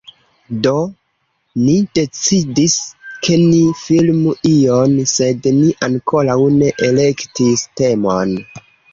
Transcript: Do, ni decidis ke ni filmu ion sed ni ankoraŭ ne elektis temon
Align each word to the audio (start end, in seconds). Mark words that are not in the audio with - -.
Do, 0.65 0.69
ni 1.65 1.73
decidis 1.97 2.77
ke 3.27 3.35
ni 3.41 3.59
filmu 3.81 4.33
ion 4.51 4.95
sed 5.11 5.45
ni 5.59 5.67
ankoraŭ 5.89 6.39
ne 6.55 6.71
elektis 6.87 7.67
temon 7.83 8.33